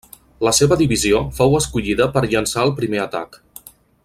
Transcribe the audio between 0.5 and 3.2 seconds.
seva Divisió fou escollida per llençar el primer